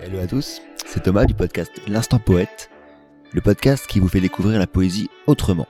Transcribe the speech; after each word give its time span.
Hello 0.00 0.18
à 0.20 0.26
tous, 0.26 0.62
c'est 0.86 1.02
Thomas 1.02 1.24
du 1.24 1.34
podcast 1.34 1.72
L'Instant 1.88 2.18
Poète, 2.18 2.70
le 3.32 3.40
podcast 3.40 3.86
qui 3.86 4.00
vous 4.00 4.08
fait 4.08 4.20
découvrir 4.20 4.58
la 4.58 4.66
poésie 4.66 5.10
autrement. 5.26 5.66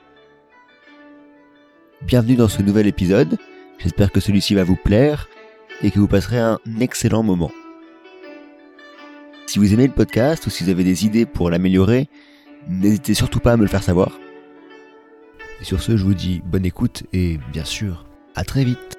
Bienvenue 2.01 2.35
dans 2.35 2.47
ce 2.47 2.61
nouvel 2.61 2.87
épisode, 2.87 3.37
j'espère 3.79 4.11
que 4.11 4.19
celui-ci 4.19 4.55
va 4.55 4.63
vous 4.63 4.75
plaire 4.75 5.27
et 5.81 5.91
que 5.91 5.99
vous 5.99 6.07
passerez 6.07 6.39
un 6.39 6.59
excellent 6.79 7.23
moment. 7.23 7.51
Si 9.47 9.59
vous 9.59 9.73
aimez 9.73 9.87
le 9.87 9.93
podcast 9.93 10.45
ou 10.47 10.49
si 10.49 10.63
vous 10.63 10.69
avez 10.69 10.83
des 10.83 11.05
idées 11.05 11.25
pour 11.25 11.49
l'améliorer, 11.49 12.09
n'hésitez 12.67 13.13
surtout 13.13 13.39
pas 13.39 13.53
à 13.53 13.57
me 13.57 13.63
le 13.63 13.69
faire 13.69 13.83
savoir. 13.83 14.19
Et 15.61 15.63
sur 15.63 15.81
ce, 15.81 15.97
je 15.97 16.03
vous 16.03 16.13
dis 16.15 16.41
bonne 16.45 16.65
écoute 16.65 17.03
et 17.13 17.39
bien 17.51 17.65
sûr, 17.65 18.05
à 18.35 18.43
très 18.43 18.63
vite. 18.63 18.97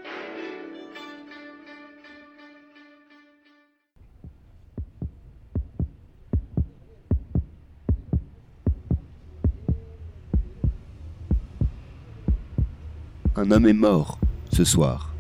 Un 13.37 13.51
homme 13.51 13.67
est 13.67 13.73
mort 13.73 14.21
ce 14.53 14.63
soir, 14.63 15.13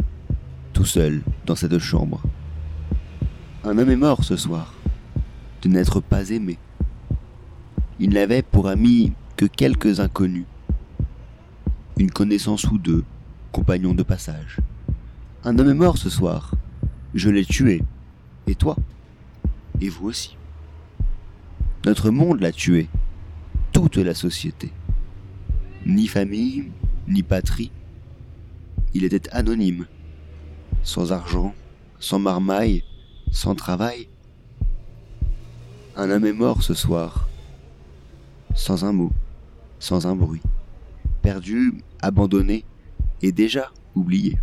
tout 0.72 0.84
seul 0.84 1.22
dans 1.46 1.56
cette 1.56 1.80
chambre. 1.80 2.22
Un 3.64 3.76
homme 3.76 3.90
est 3.90 3.96
mort 3.96 4.22
ce 4.22 4.36
soir, 4.36 4.72
de 5.62 5.68
n'être 5.68 5.98
pas 5.98 6.30
aimé. 6.30 6.56
Il 7.98 8.10
n'avait 8.10 8.42
pour 8.42 8.68
amis 8.68 9.12
que 9.36 9.46
quelques 9.46 9.98
inconnus, 9.98 10.46
une 11.98 12.12
connaissance 12.12 12.62
ou 12.70 12.78
deux, 12.78 13.02
compagnons 13.50 13.94
de 13.94 14.04
passage. 14.04 14.60
Un 15.42 15.58
homme 15.58 15.70
est 15.70 15.74
mort 15.74 15.98
ce 15.98 16.08
soir, 16.08 16.54
je 17.14 17.30
l'ai 17.30 17.44
tué, 17.44 17.82
et 18.46 18.54
toi, 18.54 18.76
et 19.80 19.88
vous 19.88 20.06
aussi. 20.06 20.36
Notre 21.84 22.10
monde 22.10 22.42
l'a 22.42 22.52
tué, 22.52 22.88
toute 23.72 23.96
la 23.96 24.14
société. 24.14 24.70
Ni 25.84 26.06
famille, 26.06 26.70
ni 27.08 27.24
patrie, 27.24 27.72
il 28.94 29.02
était 29.02 29.28
anonyme, 29.30 29.86
sans 30.84 31.12
argent, 31.12 31.52
sans 31.98 32.20
marmaille, 32.20 32.84
sans 33.32 33.56
travail. 33.56 34.08
Un 35.96 36.10
homme 36.10 36.24
est 36.24 36.32
mort 36.32 36.62
ce 36.62 36.74
soir, 36.74 37.28
sans 38.54 38.84
un 38.84 38.92
mot, 38.92 39.12
sans 39.80 40.06
un 40.06 40.14
bruit, 40.14 40.42
perdu, 41.22 41.82
abandonné 42.00 42.64
et 43.20 43.32
déjà 43.32 43.72
oublié. 43.96 44.38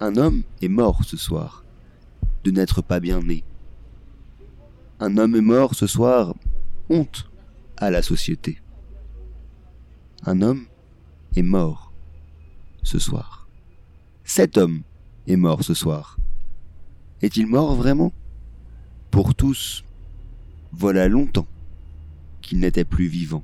Un 0.00 0.16
homme 0.16 0.42
est 0.62 0.68
mort 0.68 1.04
ce 1.04 1.16
soir, 1.16 1.64
de 2.44 2.50
n'être 2.52 2.80
pas 2.80 3.00
bien 3.00 3.20
né. 3.20 3.42
Un 5.00 5.18
homme 5.18 5.34
est 5.34 5.40
mort 5.40 5.74
ce 5.74 5.88
soir, 5.88 6.34
honte 6.88 7.28
à 7.76 7.90
la 7.90 8.02
société. 8.02 8.60
Un 10.24 10.42
homme 10.42 10.66
est 11.34 11.42
mort 11.42 11.93
ce 12.84 12.98
soir. 12.98 13.48
Cet 14.22 14.56
homme 14.56 14.82
est 15.26 15.36
mort 15.36 15.64
ce 15.64 15.74
soir. 15.74 16.16
Est-il 17.22 17.46
mort 17.46 17.74
vraiment? 17.74 18.12
Pour 19.10 19.34
tous, 19.34 19.84
voilà 20.72 21.08
longtemps 21.08 21.46
qu'il 22.42 22.60
n'était 22.60 22.84
plus 22.84 23.06
vivant. 23.06 23.42